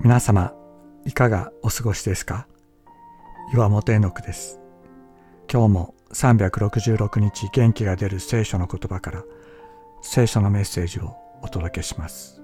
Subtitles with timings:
[0.00, 0.52] 皆様
[1.04, 2.46] いかがお過ごしですか？
[3.52, 4.60] 岩本絵の句です。
[5.50, 9.24] 今日も366日元気が出る聖書の言葉から
[10.02, 12.42] 聖書のメッセージをお届けします。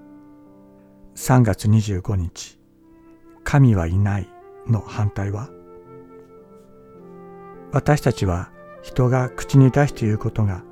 [1.15, 2.59] 3月25日
[3.43, 4.27] 神はいない
[4.67, 5.49] の反対は？
[7.71, 8.51] 私たちは
[8.81, 10.63] 人が口に出して言うことが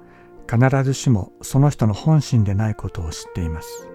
[0.52, 3.88] 必ずしもその人の本心でないことを知っています。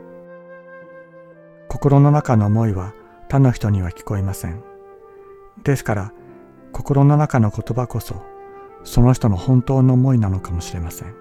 [1.68, 2.94] 心の中の思いは
[3.28, 4.62] 他の人には聞こえません。
[5.64, 6.12] ですから
[6.72, 8.22] 心の中の言葉こそ
[8.84, 11.14] その人の本当の思いなのかもしれません。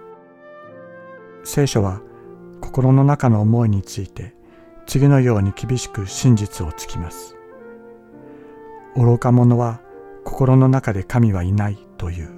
[1.43, 2.01] 聖書は
[2.61, 4.35] 心の中の思いについて
[4.85, 7.35] 次のように厳しく真実をつきます。
[8.95, 9.81] 愚か者は
[10.23, 12.29] 心の中で神はいないという。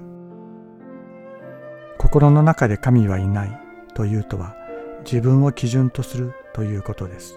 [1.98, 3.60] 心の中で神はいない
[3.94, 4.54] というとは
[5.04, 7.34] 自分を基準とするということです。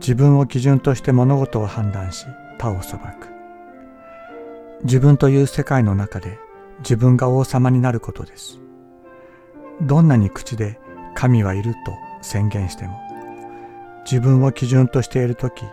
[0.00, 2.26] 自分を基準として物事を判断し
[2.58, 3.28] 他を裁く。
[4.82, 6.38] 自分という世界の中で
[6.78, 8.58] 自分が王様になることです。
[9.82, 10.78] どんなに口で
[11.14, 11.78] 神はいると
[12.22, 12.98] 宣言しても
[14.04, 15.64] 自分を基準としている時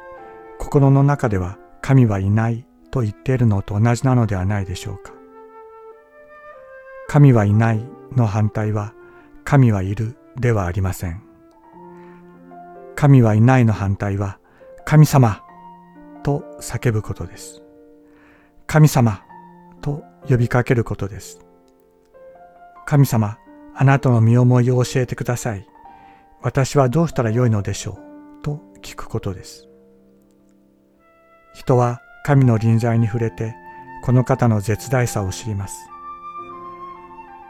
[0.60, 5.14] 心の中では神はいないと言っているのと同じなのではないでしょうか。
[7.08, 8.94] 神はいないの反対は
[9.46, 11.27] 神はいるではありません。
[13.00, 14.40] 神はいないの反対は
[14.84, 15.44] 神様
[16.24, 17.62] と叫ぶことです。
[18.66, 19.22] 神様
[19.84, 21.40] と呼びかけることです。
[22.88, 23.38] 神様、
[23.76, 25.68] あなたの身思いを教えてください。
[26.42, 28.00] 私はどうしたらよいのでしょ
[28.40, 28.42] う？
[28.42, 29.68] と聞くことです。
[31.54, 33.54] 人は神の臨在に触れて
[34.04, 35.88] この方の絶大さを知ります。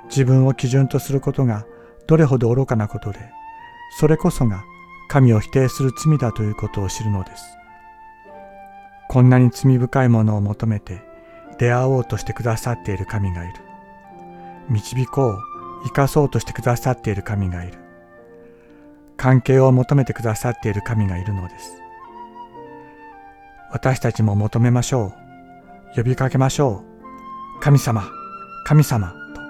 [0.09, 1.65] 自分を基準とすることが
[2.05, 3.19] どれほど愚かなことで、
[3.97, 4.65] それこそが
[5.07, 7.57] 神を否定する罪だということを知るのです。
[9.07, 11.01] こんなに罪深いものを求めて
[11.59, 13.53] 出会おうとしてくださっている神がいる。
[14.69, 15.39] 導こう、
[15.85, 17.77] 生かそうとしてくださっている神がいる。
[19.15, 21.81] 関係を求めてくださっている神がいるのです。
[23.71, 25.13] 私たちも求めましょ
[25.93, 25.95] う。
[25.95, 26.83] 呼びかけましょ
[27.57, 27.61] う。
[27.61, 28.03] 神様、
[28.65, 29.41] 神様と。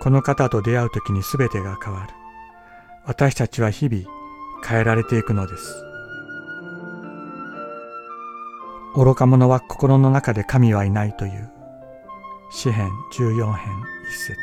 [0.00, 2.21] この方と出会う時に全てが変わる。
[3.04, 4.04] 私たちは日々
[4.64, 5.84] 変えられていくのです。
[8.94, 11.50] 愚か者は心の中で神はいないという。
[12.52, 13.72] 詩編14編
[14.08, 14.36] 一節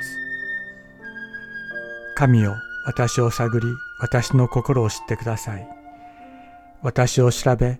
[2.15, 2.55] 神よ、
[2.85, 3.67] 私を探り、
[4.01, 5.65] 私の心を知ってください。
[6.81, 7.79] 私を調べ、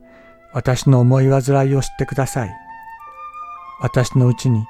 [0.54, 2.52] 私の思い煩いを知ってください。
[3.82, 4.66] 私のうちに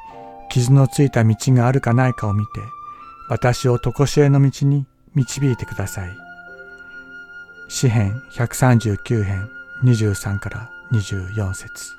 [0.50, 2.50] 傷のついた道があるかないかを見て、
[3.30, 4.88] 私を常しえの道に
[5.20, 6.18] 導いてください。
[7.68, 9.50] 詩編139編
[9.84, 11.99] 23から24節